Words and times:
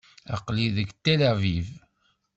Aql-i 0.35 0.67
deg 0.75 0.89
Tel 1.03 1.21
Aviv. 1.31 1.67